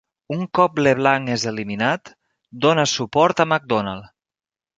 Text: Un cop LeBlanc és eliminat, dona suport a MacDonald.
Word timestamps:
Un 0.35 0.39
cop 0.59 0.79
LeBlanc 0.85 1.29
és 1.33 1.45
eliminat, 1.51 2.11
dona 2.67 2.87
suport 2.95 3.45
a 3.47 3.49
MacDonald. 3.53 4.11